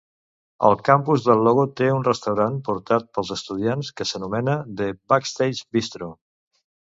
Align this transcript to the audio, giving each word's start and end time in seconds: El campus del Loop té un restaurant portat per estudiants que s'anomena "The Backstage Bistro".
El 0.67 0.75
campus 0.85 1.25
del 1.25 1.43
Loop 1.47 1.75
té 1.81 1.89
un 1.95 2.07
restaurant 2.07 2.55
portat 2.69 3.05
per 3.19 3.25
estudiants 3.37 3.93
que 4.01 4.09
s'anomena 4.13 4.57
"The 4.81 4.89
Backstage 5.15 5.63
Bistro". 5.79 6.11